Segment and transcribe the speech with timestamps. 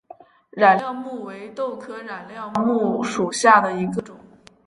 [0.49, 4.17] 染料木为豆科染料木属下的一个种。